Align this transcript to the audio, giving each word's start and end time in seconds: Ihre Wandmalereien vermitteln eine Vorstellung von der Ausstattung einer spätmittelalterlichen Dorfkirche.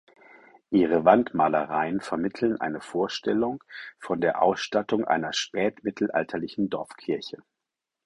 Ihre 0.71 1.05
Wandmalereien 1.05 2.01
vermitteln 2.01 2.59
eine 2.59 2.81
Vorstellung 2.81 3.63
von 3.99 4.19
der 4.19 4.41
Ausstattung 4.41 5.05
einer 5.05 5.31
spätmittelalterlichen 5.31 6.71
Dorfkirche. 6.71 7.37